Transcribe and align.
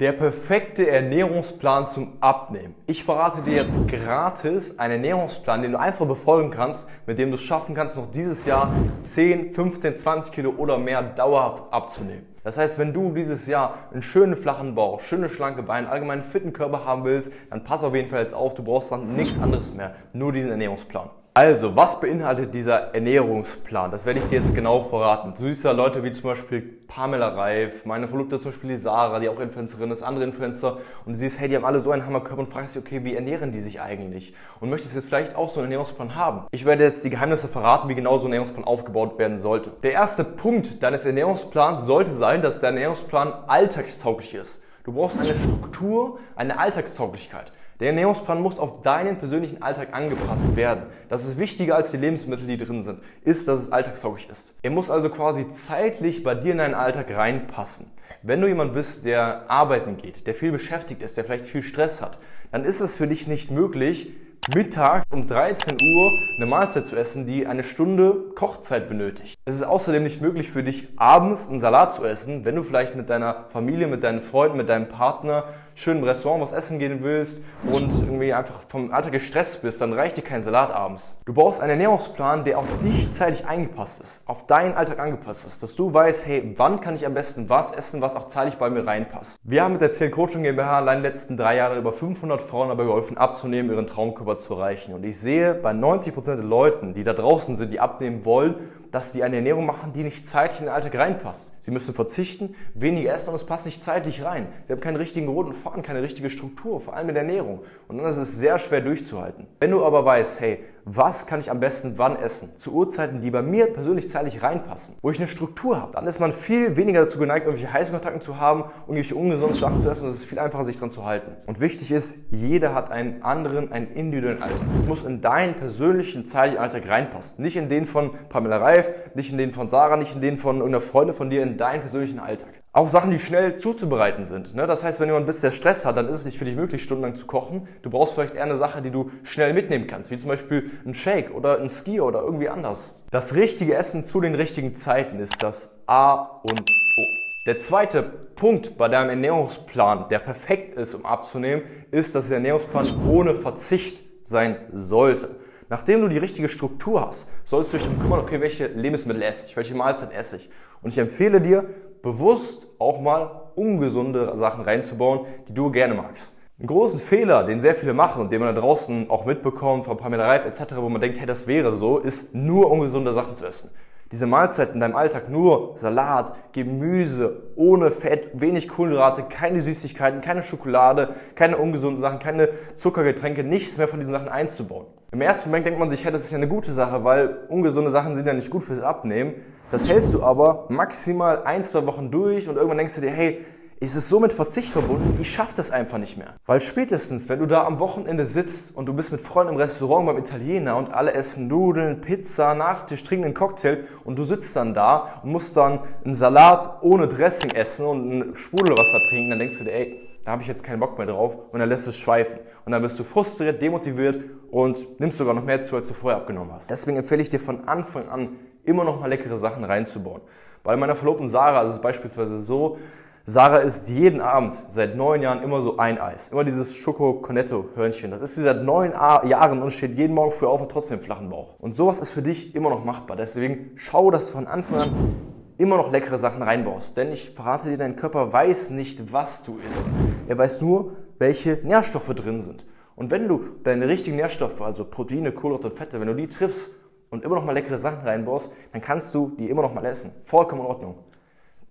Der 0.00 0.10
perfekte 0.10 0.90
Ernährungsplan 0.90 1.86
zum 1.86 2.14
Abnehmen. 2.20 2.74
Ich 2.88 3.04
verrate 3.04 3.42
dir 3.42 3.58
jetzt 3.58 3.86
gratis 3.86 4.76
einen 4.76 4.94
Ernährungsplan, 4.94 5.62
den 5.62 5.70
du 5.70 5.78
einfach 5.78 6.04
befolgen 6.04 6.50
kannst, 6.50 6.88
mit 7.06 7.16
dem 7.16 7.28
du 7.28 7.36
es 7.36 7.42
schaffen 7.42 7.76
kannst, 7.76 7.96
noch 7.96 8.10
dieses 8.10 8.44
Jahr 8.44 8.74
10, 9.02 9.52
15, 9.52 9.94
20 9.94 10.32
Kilo 10.32 10.50
oder 10.50 10.78
mehr 10.78 11.00
dauerhaft 11.00 11.72
abzunehmen. 11.72 12.26
Das 12.42 12.58
heißt, 12.58 12.76
wenn 12.80 12.92
du 12.92 13.12
dieses 13.12 13.46
Jahr 13.46 13.88
einen 13.92 14.02
schönen 14.02 14.34
flachen 14.34 14.74
Bauch, 14.74 15.00
schöne 15.00 15.28
schlanke 15.28 15.62
Beine, 15.62 15.88
allgemein 15.88 16.22
einen 16.22 16.28
fitten 16.28 16.52
Körper 16.52 16.84
haben 16.84 17.04
willst, 17.04 17.32
dann 17.50 17.62
pass 17.62 17.84
auf 17.84 17.94
jeden 17.94 18.10
Fall 18.10 18.22
jetzt 18.22 18.34
auf, 18.34 18.54
du 18.54 18.64
brauchst 18.64 18.90
dann 18.90 19.10
nichts 19.10 19.40
anderes 19.40 19.74
mehr, 19.74 19.94
nur 20.12 20.32
diesen 20.32 20.50
Ernährungsplan. 20.50 21.08
Also, 21.36 21.74
was 21.74 21.98
beinhaltet 21.98 22.54
dieser 22.54 22.94
Ernährungsplan? 22.94 23.90
Das 23.90 24.06
werde 24.06 24.20
ich 24.20 24.26
dir 24.26 24.38
jetzt 24.38 24.54
genau 24.54 24.84
verraten. 24.84 25.34
Du 25.36 25.42
siehst 25.42 25.64
ja 25.64 25.72
Leute 25.72 26.04
wie 26.04 26.12
zum 26.12 26.30
Beispiel 26.30 26.62
Pamela 26.86 27.26
Reif, 27.26 27.84
meine 27.84 28.06
Verlobte 28.06 28.38
zum 28.38 28.52
Beispiel 28.52 28.70
die 28.70 28.76
Sarah, 28.76 29.18
die 29.18 29.28
auch 29.28 29.40
Influencerin 29.40 29.90
ist, 29.90 30.04
andere 30.04 30.22
Influencer 30.22 30.78
und 31.04 31.14
du 31.14 31.18
siehst, 31.18 31.40
hey, 31.40 31.48
die 31.48 31.56
haben 31.56 31.64
alle 31.64 31.80
so 31.80 31.90
einen 31.90 32.06
Hammerkörper 32.06 32.38
und 32.38 32.52
fragst 32.52 32.76
dich, 32.76 32.82
okay, 32.82 33.02
wie 33.02 33.16
ernähren 33.16 33.50
die 33.50 33.62
sich 33.62 33.80
eigentlich? 33.80 34.32
Und 34.60 34.70
möchtest 34.70 34.94
jetzt 34.94 35.06
vielleicht 35.06 35.34
auch 35.34 35.48
so 35.48 35.58
einen 35.58 35.72
Ernährungsplan 35.72 36.14
haben? 36.14 36.46
Ich 36.52 36.64
werde 36.64 36.84
jetzt 36.84 37.04
die 37.04 37.10
Geheimnisse 37.10 37.48
verraten, 37.48 37.88
wie 37.88 37.96
genau 37.96 38.16
so 38.16 38.26
ein 38.26 38.32
Ernährungsplan 38.32 38.64
aufgebaut 38.64 39.18
werden 39.18 39.36
sollte. 39.36 39.72
Der 39.82 39.90
erste 39.90 40.22
Punkt 40.22 40.84
deines 40.84 41.04
Ernährungsplans 41.04 41.84
sollte 41.84 42.14
sein, 42.14 42.42
dass 42.42 42.60
der 42.60 42.68
Ernährungsplan 42.68 43.32
alltagstauglich 43.48 44.34
ist. 44.34 44.62
Du 44.84 44.92
brauchst 44.92 45.18
eine 45.18 45.26
Struktur, 45.26 46.20
eine 46.36 46.60
Alltagstauglichkeit. 46.60 47.50
Der 47.80 47.88
Ernährungsplan 47.88 48.40
muss 48.40 48.60
auf 48.60 48.82
deinen 48.82 49.18
persönlichen 49.18 49.60
Alltag 49.60 49.88
angepasst 49.92 50.54
werden. 50.54 50.84
Das 51.08 51.24
ist 51.24 51.38
wichtiger 51.38 51.74
als 51.74 51.90
die 51.90 51.96
Lebensmittel, 51.96 52.46
die 52.46 52.56
drin 52.56 52.82
sind, 52.82 53.00
ist, 53.24 53.48
dass 53.48 53.58
es 53.60 53.72
alltagstauglich 53.72 54.28
ist. 54.30 54.54
Er 54.62 54.70
muss 54.70 54.90
also 54.90 55.10
quasi 55.10 55.50
zeitlich 55.50 56.22
bei 56.22 56.36
dir 56.36 56.52
in 56.52 56.58
deinen 56.58 56.74
Alltag 56.74 57.10
reinpassen. 57.10 57.90
Wenn 58.22 58.40
du 58.40 58.46
jemand 58.46 58.74
bist, 58.74 59.04
der 59.04 59.50
arbeiten 59.50 59.96
geht, 59.96 60.26
der 60.26 60.34
viel 60.34 60.52
beschäftigt 60.52 61.02
ist, 61.02 61.16
der 61.16 61.24
vielleicht 61.24 61.46
viel 61.46 61.62
Stress 61.62 62.00
hat, 62.00 62.20
dann 62.52 62.64
ist 62.64 62.80
es 62.80 62.94
für 62.94 63.08
dich 63.08 63.26
nicht 63.26 63.50
möglich, 63.50 64.12
mittags 64.54 65.06
um 65.10 65.26
13 65.26 65.76
Uhr 65.80 66.18
eine 66.36 66.46
Mahlzeit 66.46 66.86
zu 66.86 66.96
essen, 66.96 67.26
die 67.26 67.46
eine 67.46 67.64
Stunde 67.64 68.14
Kochzeit 68.34 68.88
benötigt. 68.88 69.38
Es 69.44 69.54
ist 69.54 69.62
außerdem 69.62 70.02
nicht 70.02 70.20
möglich 70.20 70.50
für 70.50 70.62
dich, 70.62 70.88
abends 70.96 71.48
einen 71.48 71.60
Salat 71.60 71.94
zu 71.94 72.04
essen, 72.04 72.44
wenn 72.44 72.56
du 72.56 72.62
vielleicht 72.62 72.94
mit 72.94 73.08
deiner 73.08 73.46
Familie, 73.52 73.86
mit 73.86 74.04
deinen 74.04 74.20
Freunden, 74.20 74.56
mit 74.56 74.68
deinem 74.68 74.88
Partner 74.88 75.44
schön 75.74 75.98
im 75.98 76.04
Restaurant 76.04 76.42
was 76.42 76.52
essen 76.52 76.78
gehen 76.78 77.02
willst 77.02 77.42
und 77.66 78.03
irgendwie 78.24 78.34
einfach 78.34 78.60
vom 78.68 78.92
Alltag 78.92 79.12
gestresst 79.12 79.62
bist, 79.62 79.80
dann 79.80 79.92
reicht 79.92 80.16
dir 80.16 80.22
kein 80.22 80.42
Salat 80.42 80.70
abends. 80.70 81.20
Du 81.26 81.34
brauchst 81.34 81.60
einen 81.60 81.70
Ernährungsplan, 81.70 82.44
der 82.44 82.58
auf 82.58 82.66
dich 82.82 83.10
zeitlich 83.10 83.46
eingepasst 83.46 84.00
ist, 84.00 84.28
auf 84.28 84.46
deinen 84.46 84.74
Alltag 84.74 84.98
angepasst 84.98 85.46
ist, 85.46 85.62
dass 85.62 85.74
du 85.74 85.92
weißt, 85.92 86.26
hey, 86.26 86.54
wann 86.56 86.80
kann 86.80 86.96
ich 86.96 87.06
am 87.06 87.14
besten 87.14 87.48
was 87.48 87.72
essen, 87.72 88.00
was 88.00 88.16
auch 88.16 88.28
zeitlich 88.28 88.56
bei 88.56 88.70
mir 88.70 88.86
reinpasst. 88.86 89.38
Wir 89.42 89.62
haben 89.62 89.72
mit 89.72 89.80
der 89.80 89.92
Ziel 89.92 90.10
Coaching 90.10 90.42
GmbH 90.42 90.78
allein 90.78 90.98
in 90.98 91.02
den 91.02 91.12
letzten 91.12 91.36
drei 91.36 91.56
Jahren 91.56 91.78
über 91.78 91.92
500 91.92 92.40
Frauen 92.40 92.68
dabei 92.68 92.84
geholfen, 92.84 93.16
abzunehmen, 93.18 93.70
ihren 93.70 93.86
Traumkörper 93.86 94.38
zu 94.38 94.54
erreichen. 94.54 94.94
Und 94.94 95.04
ich 95.04 95.18
sehe 95.18 95.54
bei 95.54 95.72
90% 95.72 96.24
der 96.24 96.36
Leuten, 96.36 96.94
die 96.94 97.04
da 97.04 97.12
draußen 97.12 97.56
sind, 97.56 97.72
die 97.72 97.80
abnehmen 97.80 98.24
wollen, 98.24 98.56
dass 98.94 99.12
sie 99.12 99.24
eine 99.24 99.34
Ernährung 99.34 99.66
machen, 99.66 99.92
die 99.92 100.04
nicht 100.04 100.28
zeitlich 100.28 100.60
in 100.60 100.66
den 100.66 100.72
Alltag 100.72 100.94
reinpasst. 100.96 101.50
Sie 101.58 101.72
müssen 101.72 101.96
verzichten, 101.96 102.54
weniger 102.74 103.12
essen 103.12 103.30
und 103.30 103.34
es 103.34 103.44
passt 103.44 103.66
nicht 103.66 103.82
zeitlich 103.82 104.22
rein. 104.22 104.46
Sie 104.66 104.72
haben 104.72 104.80
keinen 104.80 104.94
richtigen 104.94 105.26
roten 105.26 105.52
Faden, 105.52 105.82
keine 105.82 106.00
richtige 106.00 106.30
Struktur, 106.30 106.80
vor 106.80 106.94
allem 106.94 107.08
in 107.08 107.14
der 107.16 107.24
Ernährung. 107.24 107.64
Und 107.88 107.98
dann 107.98 108.06
ist 108.06 108.18
es 108.18 108.38
sehr 108.38 108.56
schwer 108.60 108.82
durchzuhalten. 108.82 109.48
Wenn 109.58 109.72
du 109.72 109.84
aber 109.84 110.04
weißt, 110.04 110.38
hey, 110.38 110.60
was 110.84 111.26
kann 111.26 111.40
ich 111.40 111.50
am 111.50 111.60
besten 111.60 111.96
wann 111.96 112.16
essen? 112.16 112.56
Zu 112.56 112.72
Uhrzeiten, 112.72 113.20
die 113.20 113.30
bei 113.30 113.42
mir 113.42 113.66
persönlich 113.66 114.10
zeitlich 114.10 114.42
reinpassen, 114.42 114.96
wo 115.00 115.10
ich 115.10 115.18
eine 115.18 115.28
Struktur 115.28 115.80
habe, 115.80 115.92
dann 115.92 116.06
ist 116.06 116.20
man 116.20 116.32
viel 116.32 116.76
weniger 116.76 117.02
dazu 117.02 117.18
geneigt, 117.18 117.46
irgendwelche 117.46 117.72
Heißkontakten 117.72 118.20
zu 118.20 118.38
haben, 118.38 118.64
irgendwelche 118.82 119.14
ungesunde 119.14 119.54
Sachen 119.54 119.80
zu 119.80 119.90
essen 119.90 120.04
und 120.04 120.10
es 120.10 120.18
ist 120.18 120.24
viel 120.26 120.38
einfacher, 120.38 120.64
sich 120.64 120.76
daran 120.76 120.90
zu 120.90 121.04
halten. 121.04 121.32
Und 121.46 121.60
wichtig 121.60 121.90
ist, 121.90 122.18
jeder 122.30 122.74
hat 122.74 122.90
einen 122.90 123.22
anderen, 123.22 123.72
einen 123.72 123.88
individuellen 123.92 124.42
Alltag. 124.42 124.60
Es 124.76 124.86
muss 124.86 125.04
in 125.04 125.20
deinen 125.20 125.54
persönlichen 125.54 126.26
zeitlichen 126.26 126.62
Alltag 126.62 126.88
reinpassen. 126.88 127.42
Nicht 127.42 127.56
in 127.56 127.68
den 127.68 127.86
von 127.86 128.10
Pamela 128.28 128.58
Reif, 128.58 128.90
nicht 129.14 129.32
in 129.32 129.38
den 129.38 129.52
von 129.52 129.68
Sarah, 129.68 129.96
nicht 129.96 130.14
in 130.14 130.20
den 130.20 130.36
von 130.36 130.56
irgendeiner 130.56 130.82
Freundin 130.82 131.14
von 131.14 131.30
dir, 131.30 131.42
in 131.42 131.56
deinen 131.56 131.80
persönlichen 131.80 132.18
Alltag. 132.18 132.63
Auch 132.74 132.88
Sachen, 132.88 133.12
die 133.12 133.20
schnell 133.20 133.58
zuzubereiten 133.58 134.24
sind. 134.24 134.56
Ne? 134.56 134.66
Das 134.66 134.82
heißt, 134.82 134.98
wenn 134.98 135.06
jemand 135.06 135.22
ein 135.22 135.26
bisschen 135.28 135.52
Stress 135.52 135.84
hat, 135.84 135.96
dann 135.96 136.08
ist 136.08 136.18
es 136.18 136.24
nicht 136.24 136.38
für 136.38 136.44
dich 136.44 136.56
möglich, 136.56 136.82
stundenlang 136.82 137.14
zu 137.14 137.24
kochen. 137.24 137.68
Du 137.82 137.90
brauchst 137.90 138.14
vielleicht 138.14 138.34
eher 138.34 138.42
eine 138.42 138.58
Sache, 138.58 138.82
die 138.82 138.90
du 138.90 139.12
schnell 139.22 139.54
mitnehmen 139.54 139.86
kannst, 139.86 140.10
wie 140.10 140.18
zum 140.18 140.26
Beispiel 140.26 140.72
ein 140.84 140.92
Shake 140.92 141.32
oder 141.32 141.60
ein 141.60 141.68
Skier 141.68 142.04
oder 142.04 142.22
irgendwie 142.22 142.48
anders. 142.48 143.00
Das 143.12 143.36
richtige 143.36 143.76
Essen 143.76 144.02
zu 144.02 144.20
den 144.20 144.34
richtigen 144.34 144.74
Zeiten 144.74 145.20
ist 145.20 145.40
das 145.40 145.72
A 145.86 146.40
und 146.42 146.62
O. 146.62 147.04
Der 147.46 147.60
zweite 147.60 148.02
Punkt 148.02 148.76
bei 148.76 148.88
deinem 148.88 149.10
Ernährungsplan, 149.10 150.08
der 150.08 150.18
perfekt 150.18 150.76
ist, 150.76 150.96
um 150.96 151.06
abzunehmen, 151.06 151.62
ist, 151.92 152.16
dass 152.16 152.26
der 152.26 152.38
Ernährungsplan 152.38 152.86
ohne 153.08 153.36
Verzicht 153.36 154.02
sein 154.24 154.56
sollte. 154.72 155.36
Nachdem 155.68 156.00
du 156.00 156.08
die 156.08 156.18
richtige 156.18 156.48
Struktur 156.48 157.06
hast, 157.06 157.30
sollst 157.44 157.72
du 157.72 157.76
dich 157.76 157.86
darum 157.86 158.02
kümmern, 158.02 158.18
okay, 158.18 158.40
welche 158.40 158.66
Lebensmittel 158.66 159.22
esse 159.22 159.46
ich, 159.46 159.56
welche 159.56 159.76
Mahlzeit 159.76 160.12
esse 160.12 160.38
ich. 160.38 160.50
Und 160.84 160.92
ich 160.92 160.98
empfehle 160.98 161.40
dir, 161.40 161.64
bewusst 162.02 162.68
auch 162.78 163.00
mal 163.00 163.50
ungesunde 163.54 164.36
Sachen 164.36 164.62
reinzubauen, 164.62 165.20
die 165.48 165.54
du 165.54 165.70
gerne 165.70 165.94
magst. 165.94 166.36
Einen 166.58 166.68
großen 166.68 167.00
Fehler, 167.00 167.42
den 167.44 167.60
sehr 167.60 167.74
viele 167.74 167.94
machen 167.94 168.20
und 168.20 168.30
den 168.30 168.40
man 168.40 168.54
da 168.54 168.60
draußen 168.60 169.10
auch 169.10 169.24
mitbekommt 169.24 169.86
von 169.86 169.96
Pamela 169.96 170.28
Reif 170.28 170.44
etc., 170.44 170.76
wo 170.76 170.88
man 170.88 171.00
denkt, 171.00 171.18
hey, 171.18 171.26
das 171.26 171.46
wäre 171.46 171.74
so, 171.74 171.98
ist 171.98 172.34
nur 172.34 172.70
ungesunde 172.70 173.12
Sachen 173.12 173.34
zu 173.34 173.46
essen. 173.46 173.70
Diese 174.12 174.26
Mahlzeit 174.26 174.74
in 174.74 174.80
deinem 174.80 174.96
Alltag 174.96 175.28
nur 175.30 175.74
Salat, 175.76 176.36
Gemüse, 176.52 177.42
ohne 177.56 177.90
Fett, 177.90 178.28
wenig 178.34 178.68
Kohlenhydrate, 178.68 179.24
keine 179.24 179.60
Süßigkeiten, 179.60 180.20
keine 180.20 180.42
Schokolade, 180.42 181.14
keine 181.34 181.56
ungesunden 181.56 182.00
Sachen, 182.00 182.18
keine 182.18 182.50
Zuckergetränke, 182.74 183.42
nichts 183.42 183.78
mehr 183.78 183.88
von 183.88 184.00
diesen 184.00 184.12
Sachen 184.12 184.28
einzubauen. 184.28 184.86
Im 185.10 185.20
ersten 185.20 185.48
Moment 185.48 185.66
denkt 185.66 185.78
man 185.80 185.90
sich, 185.90 186.04
hey, 186.04 186.12
das 186.12 186.24
ist 186.24 186.32
ja 186.32 186.38
eine 186.38 186.48
gute 186.48 186.72
Sache, 186.72 187.04
weil 187.04 187.38
ungesunde 187.48 187.90
Sachen 187.90 188.16
sind 188.16 188.26
ja 188.26 188.34
nicht 188.34 188.50
gut 188.50 188.64
fürs 188.64 188.80
Abnehmen. 188.80 189.34
Das 189.70 189.90
hältst 189.90 190.12
du 190.12 190.22
aber 190.22 190.66
maximal 190.68 191.42
ein, 191.44 191.62
zwei 191.62 191.86
Wochen 191.86 192.10
durch 192.10 192.48
und 192.48 192.56
irgendwann 192.56 192.78
denkst 192.78 192.96
du 192.96 193.00
dir, 193.00 193.10
hey, 193.10 193.44
ist 193.84 193.96
es 193.96 194.08
so 194.08 194.20
mit 194.20 194.32
Verzicht 194.32 194.70
verbunden, 194.70 195.18
ich 195.20 195.32
schaffe 195.32 195.54
das 195.56 195.70
einfach 195.70 195.98
nicht 195.98 196.16
mehr. 196.16 196.34
Weil 196.46 196.60
spätestens, 196.60 197.28
wenn 197.28 197.38
du 197.38 197.46
da 197.46 197.64
am 197.64 197.78
Wochenende 197.78 198.26
sitzt 198.26 198.76
und 198.76 198.86
du 198.86 198.92
bist 198.92 199.12
mit 199.12 199.20
Freunden 199.20 199.54
im 199.54 199.58
Restaurant 199.58 200.06
beim 200.06 200.18
Italiener 200.18 200.76
und 200.76 200.92
alle 200.92 201.12
essen 201.14 201.48
Nudeln, 201.48 202.00
Pizza, 202.00 202.54
Nachtisch, 202.54 203.02
trinken 203.02 203.26
einen 203.26 203.34
Cocktail 203.34 203.84
und 204.04 204.18
du 204.18 204.24
sitzt 204.24 204.54
dann 204.56 204.74
da 204.74 205.20
und 205.22 205.32
musst 205.32 205.56
dann 205.56 205.80
einen 206.04 206.14
Salat 206.14 206.82
ohne 206.82 207.08
Dressing 207.08 207.50
essen 207.50 207.86
und 207.86 208.10
ein 208.10 208.36
Sprudelwasser 208.36 208.98
trinken, 209.08 209.30
dann 209.30 209.38
denkst 209.38 209.58
du 209.58 209.64
dir, 209.64 209.72
ey, 209.72 210.00
da 210.24 210.32
habe 210.32 210.42
ich 210.42 210.48
jetzt 210.48 210.64
keinen 210.64 210.80
Bock 210.80 210.96
mehr 210.96 211.06
drauf 211.06 211.36
und 211.52 211.58
dann 211.58 211.68
lässt 211.68 211.86
es 211.86 211.96
schweifen. 211.96 212.40
Und 212.64 212.72
dann 212.72 212.80
bist 212.80 212.98
du 212.98 213.04
frustriert, 213.04 213.60
demotiviert 213.60 214.24
und 214.50 214.98
nimmst 214.98 215.18
sogar 215.18 215.34
noch 215.34 215.44
mehr 215.44 215.60
zu, 215.60 215.76
als 215.76 215.88
du 215.88 215.94
vorher 215.94 216.20
abgenommen 216.20 216.52
hast. 216.54 216.70
Deswegen 216.70 216.96
empfehle 216.96 217.20
ich 217.20 217.28
dir 217.28 217.40
von 217.40 217.68
Anfang 217.68 218.08
an 218.08 218.36
immer 218.64 218.84
noch 218.84 219.00
mal 219.00 219.08
leckere 219.08 219.38
Sachen 219.38 219.64
reinzubauen. 219.64 220.22
Bei 220.62 220.76
meiner 220.76 220.94
Verlobten 220.94 221.28
Sarah 221.28 221.62
ist 221.64 221.72
es 221.72 221.80
beispielsweise 221.80 222.40
so, 222.40 222.78
Sarah 223.26 223.60
isst 223.60 223.88
jeden 223.88 224.20
Abend 224.20 224.54
seit 224.68 224.96
neun 224.96 225.22
Jahren 225.22 225.42
immer 225.42 225.62
so 225.62 225.78
ein 225.78 225.98
Eis. 225.98 226.28
Immer 226.28 226.44
dieses 226.44 226.76
Schoko-Cornetto-Hörnchen. 226.76 228.10
Das 228.10 228.20
ist 228.20 228.34
sie 228.34 228.42
seit 228.42 228.62
neun 228.62 228.92
Jahren 228.92 229.62
und 229.62 229.70
steht 229.70 229.96
jeden 229.96 230.12
Morgen 230.12 230.30
früh 230.30 230.44
auf 230.44 230.60
und 230.60 230.70
trotzdem 230.70 231.00
flachen 231.00 231.30
Bauch. 231.30 231.58
Und 231.58 231.74
sowas 231.74 232.00
ist 232.00 232.10
für 232.10 232.20
dich 232.20 232.54
immer 232.54 232.68
noch 232.68 232.84
machbar. 232.84 233.16
Deswegen 233.16 233.70
schau, 233.76 234.10
dass 234.10 234.26
du 234.26 234.32
von 234.32 234.46
Anfang 234.46 234.78
an 234.78 235.16
immer 235.56 235.78
noch 235.78 235.90
leckere 235.90 236.18
Sachen 236.18 236.42
reinbaust. 236.42 236.98
Denn 236.98 237.12
ich 237.12 237.30
verrate 237.30 237.70
dir, 237.70 237.78
dein 237.78 237.96
Körper 237.96 238.30
weiß 238.30 238.68
nicht, 238.68 239.10
was 239.10 239.42
du 239.42 239.56
isst. 239.56 239.84
Er 240.28 240.36
weiß 240.36 240.60
nur, 240.60 240.92
welche 241.18 241.60
Nährstoffe 241.62 242.14
drin 242.14 242.42
sind. 242.42 242.66
Und 242.94 243.10
wenn 243.10 243.26
du 243.26 243.40
deine 243.62 243.88
richtigen 243.88 244.16
Nährstoffe, 244.16 244.60
also 244.60 244.84
Proteine, 244.84 245.32
Kohlenhydrate 245.32 245.72
und 245.72 245.78
Fette, 245.78 245.98
wenn 245.98 246.08
du 246.08 246.14
die 246.14 246.28
triffst 246.28 246.72
und 247.08 247.24
immer 247.24 247.36
noch 247.36 247.44
mal 247.46 247.52
leckere 247.52 247.78
Sachen 247.78 248.06
reinbaust, 248.06 248.52
dann 248.72 248.82
kannst 248.82 249.14
du 249.14 249.32
die 249.38 249.48
immer 249.48 249.62
noch 249.62 249.72
mal 249.72 249.86
essen. 249.86 250.12
Vollkommen 250.24 250.60
in 250.60 250.66
Ordnung. 250.66 250.96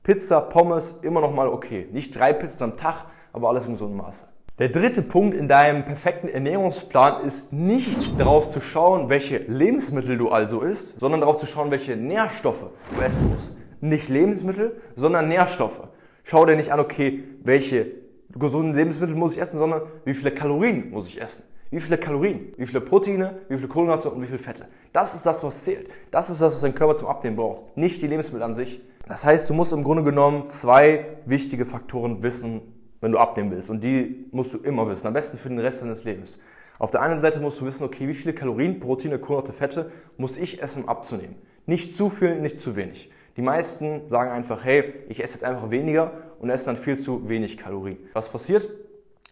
Pizza, 0.03 0.41
Pommes, 0.41 0.99
immer 1.01 1.21
noch 1.21 1.33
mal 1.33 1.47
okay. 1.47 1.87
Nicht 1.93 2.19
drei 2.19 2.33
Pizzen 2.33 2.63
am 2.63 2.77
Tag, 2.77 3.05
aber 3.31 3.47
alles 3.47 3.67
im 3.67 3.73
gesunden 3.73 3.95
Maße. 3.95 4.27
Der 4.59 4.67
dritte 4.67 5.01
Punkt 5.01 5.35
in 5.35 5.47
deinem 5.47 5.85
perfekten 5.85 6.27
Ernährungsplan 6.27 7.23
ist 7.25 7.53
nicht 7.53 8.19
darauf 8.19 8.51
zu 8.51 8.59
schauen, 8.59 9.07
welche 9.07 9.37
Lebensmittel 9.37 10.17
du 10.17 10.27
also 10.29 10.59
isst, 10.59 10.99
sondern 10.99 11.21
darauf 11.21 11.37
zu 11.37 11.45
schauen, 11.45 11.71
welche 11.71 11.95
Nährstoffe 11.95 12.65
du 12.93 13.01
essen 13.01 13.33
musst. 13.33 13.53
Nicht 13.79 14.09
Lebensmittel, 14.09 14.75
sondern 14.97 15.29
Nährstoffe. 15.29 15.87
Schau 16.25 16.45
dir 16.45 16.57
nicht 16.57 16.73
an, 16.73 16.81
okay, 16.81 17.23
welche 17.41 17.87
gesunden 18.35 18.75
Lebensmittel 18.75 19.15
muss 19.15 19.35
ich 19.35 19.41
essen, 19.41 19.57
sondern 19.57 19.83
wie 20.03 20.13
viele 20.13 20.31
Kalorien 20.31 20.91
muss 20.91 21.07
ich 21.07 21.21
essen. 21.21 21.45
Wie 21.73 21.79
viele 21.79 21.97
Kalorien, 21.97 22.53
wie 22.57 22.67
viele 22.67 22.81
Proteine, 22.81 23.39
wie 23.49 23.55
viele 23.55 23.67
Kohlenhydrate 23.67 24.11
und 24.11 24.21
wie 24.21 24.27
viele 24.27 24.37
Fette. 24.37 24.67
Das 24.91 25.15
ist 25.15 25.25
das, 25.25 25.43
was 25.43 25.63
zählt. 25.63 25.89
Das 26.11 26.29
ist 26.29 26.39
das, 26.39 26.53
was 26.53 26.61
dein 26.61 26.75
Körper 26.75 26.95
zum 26.95 27.07
Abnehmen 27.07 27.35
braucht. 27.35 27.75
Nicht 27.75 27.99
die 27.99 28.05
Lebensmittel 28.05 28.43
an 28.43 28.53
sich. 28.53 28.79
Das 29.07 29.25
heißt, 29.25 29.49
du 29.49 29.55
musst 29.55 29.73
im 29.73 29.83
Grunde 29.83 30.03
genommen 30.03 30.47
zwei 30.47 31.07
wichtige 31.25 31.65
Faktoren 31.65 32.21
wissen, 32.21 32.61
wenn 33.01 33.11
du 33.11 33.17
abnehmen 33.17 33.49
willst. 33.49 33.71
Und 33.71 33.83
die 33.83 34.27
musst 34.31 34.53
du 34.53 34.59
immer 34.59 34.87
wissen. 34.87 35.07
Am 35.07 35.13
besten 35.13 35.39
für 35.39 35.49
den 35.49 35.57
Rest 35.57 35.81
deines 35.81 36.03
Lebens. 36.03 36.37
Auf 36.77 36.91
der 36.91 37.01
einen 37.01 37.21
Seite 37.21 37.39
musst 37.39 37.59
du 37.59 37.65
wissen, 37.65 37.83
okay, 37.83 38.07
wie 38.07 38.13
viele 38.13 38.35
Kalorien, 38.35 38.79
Proteine, 38.79 39.17
Kohlenhydrate, 39.17 39.53
Fette 39.53 39.91
muss 40.15 40.37
ich 40.37 40.61
essen, 40.61 40.83
um 40.83 40.89
abzunehmen. 40.89 41.37
Nicht 41.65 41.97
zu 41.97 42.11
viel, 42.11 42.39
nicht 42.39 42.61
zu 42.61 42.75
wenig. 42.75 43.09
Die 43.35 43.41
meisten 43.41 44.07
sagen 44.09 44.29
einfach, 44.29 44.63
hey, 44.63 44.93
ich 45.09 45.23
esse 45.23 45.33
jetzt 45.33 45.43
einfach 45.43 45.71
weniger 45.71 46.11
und 46.39 46.51
esse 46.51 46.65
dann 46.65 46.77
viel 46.77 46.99
zu 46.99 47.27
wenig 47.29 47.57
Kalorien. 47.57 47.97
Was 48.13 48.29
passiert? 48.29 48.69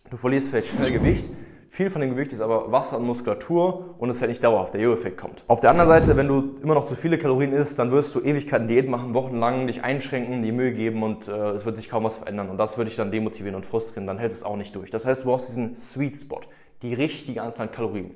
Du 0.10 0.18
verlierst 0.18 0.50
vielleicht 0.50 0.70
schnell 0.70 0.92
Gewicht, 0.92 1.30
viel 1.72 1.90
von 1.90 2.02
dem 2.02 2.10
Gewicht 2.10 2.34
ist 2.34 2.42
aber 2.42 2.70
Wasser 2.70 2.98
und 2.98 3.06
Muskulatur 3.06 3.96
und 3.98 4.10
es 4.10 4.20
halt 4.20 4.30
nicht 4.30 4.44
dauerhaft, 4.44 4.74
der 4.74 4.82
Jojo-Effekt 4.82 5.18
kommt. 5.18 5.46
Auf 5.48 5.62
der 5.62 5.70
anderen 5.70 5.88
Seite, 5.88 6.18
wenn 6.18 6.28
du 6.28 6.56
immer 6.62 6.74
noch 6.74 6.84
zu 6.84 6.98
viele 6.98 7.18
Kalorien 7.18 7.54
isst, 7.54 7.80
dann 7.80 7.92
wirst 7.92 8.14
du 8.14 8.20
Ewigkeiten 8.20 8.68
Diät 8.68 8.90
machen, 8.90 9.14
wochenlang 9.14 9.68
dich 9.68 9.82
einschränken, 9.82 10.44
die 10.44 10.52
Mühe 10.52 10.74
geben 10.74 11.02
und 11.02 11.30
äh, 11.30 11.52
es 11.52 11.66
wird 11.66 11.78
sich 11.78 11.88
kaum 11.88 12.04
was 12.04 12.18
verändern. 12.18 12.50
Und 12.50 12.58
das 12.58 12.78
würde 12.78 12.90
dich 12.90 12.98
dann 12.98 13.10
demotivieren 13.10 13.56
und 13.56 13.66
frustrieren, 13.66 14.06
dann 14.06 14.18
hältst 14.18 14.42
du 14.42 14.44
es 14.46 14.52
auch 14.52 14.58
nicht 14.58 14.76
durch. 14.76 14.92
Das 14.92 15.06
heißt, 15.06 15.24
du 15.24 15.30
brauchst 15.30 15.48
diesen 15.48 15.74
Sweet 15.74 16.18
Spot, 16.18 16.42
die 16.82 16.94
richtige 16.94 17.42
Anzahl 17.42 17.68
an 17.68 17.72
Kalorien. 17.72 18.12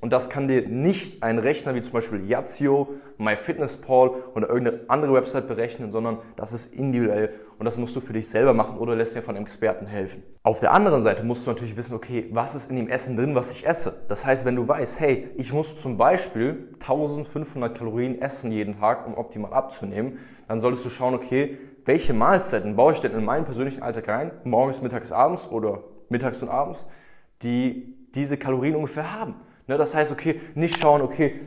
Und 0.00 0.12
das 0.12 0.30
kann 0.30 0.46
dir 0.46 0.68
nicht 0.68 1.24
ein 1.24 1.38
Rechner 1.38 1.74
wie 1.74 1.82
zum 1.82 1.92
Beispiel 1.92 2.24
Yazio, 2.24 2.88
MyFitnessPal 3.18 4.10
oder 4.34 4.48
irgendeine 4.48 4.80
andere 4.86 5.12
Website 5.12 5.48
berechnen, 5.48 5.90
sondern 5.90 6.18
das 6.36 6.52
ist 6.52 6.72
individuell 6.72 7.34
und 7.58 7.64
das 7.64 7.76
musst 7.76 7.96
du 7.96 8.00
für 8.00 8.12
dich 8.12 8.28
selber 8.28 8.54
machen 8.54 8.78
oder 8.78 8.94
lässt 8.94 9.16
dir 9.16 9.22
von 9.22 9.34
einem 9.34 9.44
Experten 9.44 9.86
helfen. 9.86 10.22
Auf 10.44 10.60
der 10.60 10.72
anderen 10.72 11.02
Seite 11.02 11.24
musst 11.24 11.44
du 11.44 11.50
natürlich 11.50 11.76
wissen, 11.76 11.94
okay, 11.94 12.28
was 12.30 12.54
ist 12.54 12.70
in 12.70 12.76
dem 12.76 12.88
Essen 12.88 13.16
drin, 13.16 13.34
was 13.34 13.50
ich 13.50 13.66
esse? 13.66 14.04
Das 14.08 14.24
heißt, 14.24 14.44
wenn 14.44 14.54
du 14.54 14.68
weißt, 14.68 15.00
hey, 15.00 15.30
ich 15.36 15.52
muss 15.52 15.76
zum 15.80 15.96
Beispiel 15.96 16.68
1500 16.74 17.76
Kalorien 17.76 18.22
essen 18.22 18.52
jeden 18.52 18.78
Tag, 18.78 19.04
um 19.04 19.18
optimal 19.18 19.52
abzunehmen, 19.52 20.18
dann 20.46 20.60
solltest 20.60 20.84
du 20.84 20.90
schauen, 20.90 21.14
okay, 21.14 21.58
welche 21.84 22.14
Mahlzeiten 22.14 22.76
baue 22.76 22.92
ich 22.92 23.00
denn 23.00 23.12
in 23.12 23.24
meinen 23.24 23.46
persönlichen 23.46 23.82
Alltag 23.82 24.06
rein, 24.06 24.30
morgens, 24.44 24.80
mittags, 24.80 25.10
abends 25.10 25.48
oder 25.48 25.82
mittags 26.08 26.40
und 26.42 26.50
abends, 26.50 26.86
die 27.42 27.94
diese 28.14 28.36
Kalorien 28.36 28.76
ungefähr 28.76 29.18
haben. 29.18 29.34
Ne, 29.68 29.76
das 29.76 29.94
heißt, 29.94 30.10
okay, 30.10 30.40
nicht 30.54 30.78
schauen, 30.78 31.02
okay, 31.02 31.40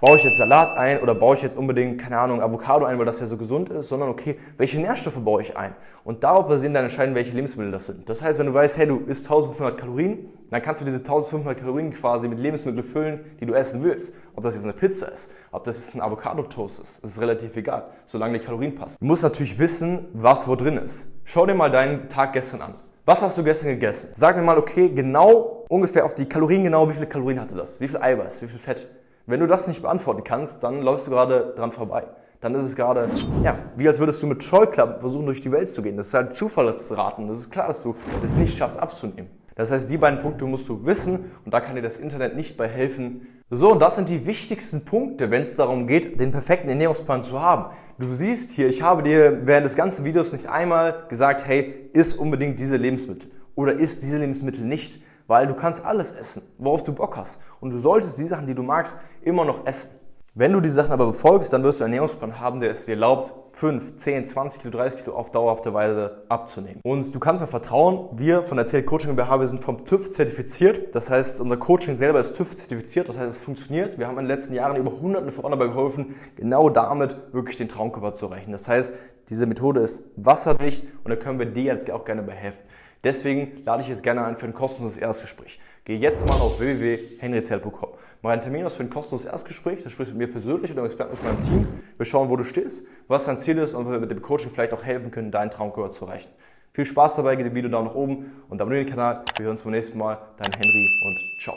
baue 0.00 0.16
ich 0.16 0.24
jetzt 0.24 0.38
Salat 0.38 0.76
ein 0.76 1.00
oder 1.00 1.16
baue 1.16 1.34
ich 1.34 1.42
jetzt 1.42 1.56
unbedingt, 1.56 2.00
keine 2.00 2.18
Ahnung, 2.18 2.40
Avocado 2.40 2.84
ein, 2.84 2.96
weil 2.98 3.06
das 3.06 3.18
ja 3.18 3.26
so 3.26 3.36
gesund 3.36 3.70
ist, 3.70 3.88
sondern 3.88 4.08
okay, 4.08 4.38
welche 4.56 4.80
Nährstoffe 4.80 5.18
baue 5.18 5.42
ich 5.42 5.56
ein? 5.56 5.74
Und 6.04 6.22
darauf 6.22 6.46
basieren 6.46 6.74
dann 6.74 6.84
entscheiden, 6.84 7.16
welche 7.16 7.32
Lebensmittel 7.32 7.72
das 7.72 7.86
sind. 7.86 8.08
Das 8.08 8.22
heißt, 8.22 8.38
wenn 8.38 8.46
du 8.46 8.54
weißt, 8.54 8.76
hey, 8.76 8.86
du 8.86 8.98
isst 9.06 9.26
1500 9.26 9.78
Kalorien, 9.78 10.28
dann 10.50 10.62
kannst 10.62 10.80
du 10.80 10.84
diese 10.84 10.98
1500 10.98 11.58
Kalorien 11.58 11.92
quasi 11.92 12.28
mit 12.28 12.38
Lebensmitteln 12.38 12.84
füllen, 12.84 13.20
die 13.40 13.46
du 13.46 13.54
essen 13.54 13.82
willst. 13.82 14.14
Ob 14.36 14.44
das 14.44 14.54
jetzt 14.54 14.62
eine 14.62 14.72
Pizza 14.72 15.10
ist, 15.10 15.28
ob 15.50 15.64
das 15.64 15.76
jetzt 15.78 15.94
ein 15.96 16.00
Avocado-Toast 16.00 16.80
ist, 16.80 17.02
das 17.02 17.12
ist 17.12 17.20
relativ 17.20 17.56
egal, 17.56 17.88
solange 18.04 18.38
die 18.38 18.44
Kalorien 18.44 18.76
passen. 18.76 18.96
Du 19.00 19.06
musst 19.06 19.24
natürlich 19.24 19.58
wissen, 19.58 20.06
was 20.12 20.46
wo 20.46 20.54
drin 20.54 20.76
ist. 20.76 21.08
Schau 21.24 21.46
dir 21.46 21.54
mal 21.54 21.70
deinen 21.72 22.08
Tag 22.10 22.34
gestern 22.34 22.62
an. 22.62 22.74
Was 23.08 23.22
hast 23.22 23.38
du 23.38 23.44
gestern 23.44 23.68
gegessen? 23.68 24.10
Sag 24.14 24.34
mir 24.34 24.42
mal, 24.42 24.58
okay, 24.58 24.88
genau 24.88 25.64
ungefähr 25.68 26.04
auf 26.04 26.14
die 26.14 26.28
Kalorien 26.28 26.64
genau, 26.64 26.90
wie 26.90 26.94
viele 26.94 27.06
Kalorien 27.06 27.40
hatte 27.40 27.54
das? 27.54 27.78
Wie 27.78 27.86
viel 27.86 27.98
Eiweiß? 27.98 28.42
Wie 28.42 28.48
viel 28.48 28.58
Fett? 28.58 28.88
Wenn 29.26 29.38
du 29.38 29.46
das 29.46 29.68
nicht 29.68 29.80
beantworten 29.80 30.24
kannst, 30.24 30.64
dann 30.64 30.82
läufst 30.82 31.06
du 31.06 31.12
gerade 31.12 31.54
dran 31.56 31.70
vorbei. 31.70 32.02
Dann 32.40 32.56
ist 32.56 32.64
es 32.64 32.74
gerade, 32.74 33.08
ja, 33.44 33.60
wie 33.76 33.86
als 33.86 34.00
würdest 34.00 34.20
du 34.24 34.26
mit 34.26 34.42
Scheuklappen 34.42 34.98
versuchen, 34.98 35.24
durch 35.26 35.40
die 35.40 35.52
Welt 35.52 35.70
zu 35.70 35.82
gehen. 35.82 35.96
Das 35.96 36.08
ist 36.08 36.14
halt 36.14 36.32
Zufallsraten. 36.32 37.28
Das 37.28 37.38
ist 37.38 37.52
klar, 37.52 37.68
dass 37.68 37.84
du 37.84 37.94
es 38.24 38.34
nicht 38.34 38.58
schaffst, 38.58 38.76
abzunehmen. 38.76 39.30
Das 39.54 39.70
heißt, 39.70 39.88
die 39.88 39.98
beiden 39.98 40.18
Punkte 40.18 40.44
musst 40.44 40.68
du 40.68 40.84
wissen 40.84 41.30
und 41.44 41.54
da 41.54 41.60
kann 41.60 41.76
dir 41.76 41.82
das 41.82 42.00
Internet 42.00 42.34
nicht 42.34 42.56
bei 42.56 42.66
helfen. 42.66 43.28
So, 43.48 43.70
und 43.70 43.78
das 43.78 43.94
sind 43.94 44.08
die 44.08 44.26
wichtigsten 44.26 44.84
Punkte, 44.84 45.30
wenn 45.30 45.42
es 45.42 45.54
darum 45.54 45.86
geht, 45.86 46.18
den 46.18 46.32
perfekten 46.32 46.68
Ernährungsplan 46.68 47.22
zu 47.22 47.40
haben. 47.40 47.72
Du 47.96 48.12
siehst 48.12 48.50
hier, 48.50 48.68
ich 48.68 48.82
habe 48.82 49.04
dir 49.04 49.46
während 49.46 49.64
des 49.64 49.76
ganzen 49.76 50.04
Videos 50.04 50.32
nicht 50.32 50.48
einmal 50.48 51.04
gesagt, 51.08 51.46
hey, 51.46 51.88
isst 51.92 52.18
unbedingt 52.18 52.58
diese 52.58 52.76
Lebensmittel 52.76 53.30
oder 53.54 53.74
isst 53.74 54.02
diese 54.02 54.18
Lebensmittel 54.18 54.64
nicht, 54.64 55.00
weil 55.28 55.46
du 55.46 55.54
kannst 55.54 55.84
alles 55.84 56.10
essen, 56.10 56.42
worauf 56.58 56.82
du 56.82 56.92
Bock 56.92 57.16
hast. 57.16 57.38
Und 57.60 57.72
du 57.72 57.78
solltest 57.78 58.18
die 58.18 58.24
Sachen, 58.24 58.48
die 58.48 58.54
du 58.56 58.64
magst, 58.64 58.98
immer 59.22 59.44
noch 59.44 59.64
essen. 59.64 59.92
Wenn 60.38 60.52
du 60.52 60.60
die 60.60 60.68
Sachen 60.68 60.92
aber 60.92 61.06
befolgst, 61.06 61.50
dann 61.54 61.62
wirst 61.62 61.80
du 61.80 61.84
einen 61.84 61.94
Ernährungsplan 61.94 62.38
haben, 62.38 62.60
der 62.60 62.72
es 62.72 62.84
dir 62.84 62.90
erlaubt, 62.90 63.32
5, 63.52 63.96
10, 63.96 64.26
20 64.26 64.60
Kilo, 64.60 64.76
30 64.76 65.02
Kilo 65.02 65.16
auf 65.16 65.30
dauerhafte 65.30 65.72
Weise 65.72 66.24
abzunehmen. 66.28 66.82
Und 66.84 67.14
du 67.14 67.18
kannst 67.18 67.40
mir 67.40 67.46
vertrauen, 67.46 68.10
wir 68.18 68.42
von 68.42 68.58
der 68.58 68.66
CL 68.66 68.82
Coaching 68.82 69.16
BH, 69.16 69.40
wir 69.40 69.48
sind 69.48 69.64
vom 69.64 69.86
TÜV 69.86 70.10
zertifiziert. 70.10 70.94
Das 70.94 71.08
heißt, 71.08 71.40
unser 71.40 71.56
Coaching 71.56 71.96
selber 71.96 72.20
ist 72.20 72.36
TÜV 72.36 72.54
zertifiziert. 72.54 73.08
Das 73.08 73.18
heißt, 73.18 73.30
es 73.30 73.38
funktioniert. 73.38 73.98
Wir 73.98 74.08
haben 74.08 74.18
in 74.18 74.26
den 74.26 74.36
letzten 74.36 74.52
Jahren 74.52 74.76
über 74.76 74.90
hunderten 74.90 75.32
Frauen 75.32 75.52
dabei 75.52 75.68
geholfen, 75.68 76.16
genau 76.36 76.68
damit 76.68 77.16
wirklich 77.32 77.56
den 77.56 77.70
Traumkörper 77.70 78.14
zu 78.14 78.26
erreichen. 78.26 78.52
Das 78.52 78.68
heißt, 78.68 78.92
diese 79.30 79.46
Methode 79.46 79.80
ist 79.80 80.04
wasserdicht 80.16 80.84
und 81.02 81.10
da 81.10 81.16
können 81.16 81.38
wir 81.38 81.46
dir 81.46 81.62
jetzt 81.62 81.90
auch 81.90 82.04
gerne 82.04 82.22
bei 82.22 82.34
helfen. 82.34 82.60
Deswegen 83.06 83.62
lade 83.64 83.84
ich 83.84 83.88
jetzt 83.88 84.02
gerne 84.02 84.24
ein 84.24 84.34
für 84.34 84.46
ein 84.46 84.52
kostenloses 84.52 84.98
Erstgespräch. 84.98 85.60
Geh 85.84 85.94
jetzt 85.94 86.26
mal 86.26 86.34
auf 86.40 86.58
www.henryzell.com. 86.58 87.90
Mach 88.20 88.30
einen 88.32 88.42
Termin 88.42 88.64
aus 88.64 88.74
für 88.74 88.82
ein 88.82 88.90
kostenloses 88.90 89.30
Erstgespräch. 89.30 89.84
Da 89.84 89.90
sprichst 89.90 90.12
du 90.12 90.18
mit 90.18 90.26
mir 90.26 90.32
persönlich 90.32 90.72
oder 90.72 90.82
mit 90.82 90.90
Experten 90.90 91.12
aus 91.12 91.22
meinem 91.22 91.40
Team. 91.44 91.68
Wir 91.96 92.04
schauen, 92.04 92.28
wo 92.30 92.34
du 92.34 92.42
stehst, 92.42 92.84
was 93.06 93.26
dein 93.26 93.38
Ziel 93.38 93.58
ist 93.58 93.74
und 93.74 93.88
wir 93.88 94.00
mit 94.00 94.10
dem 94.10 94.22
Coaching 94.22 94.50
vielleicht 94.50 94.74
auch 94.74 94.82
helfen 94.82 95.12
können, 95.12 95.30
deinen 95.30 95.52
Traumkörper 95.52 95.92
zu 95.92 96.04
erreichen. 96.04 96.30
Viel 96.72 96.84
Spaß 96.84 97.14
dabei, 97.14 97.36
gib 97.36 97.46
dem 97.46 97.54
Video 97.54 97.70
Daumen 97.70 97.86
nach 97.86 97.94
oben 97.94 98.42
und 98.48 98.60
abonniere 98.60 98.84
den 98.84 98.90
Kanal. 98.90 99.22
Wir 99.36 99.44
hören 99.44 99.52
uns 99.52 99.62
beim 99.62 99.70
nächsten 99.70 99.96
Mal. 99.96 100.18
Dein 100.38 100.50
Henry 100.52 100.88
und 101.04 101.42
ciao. 101.44 101.56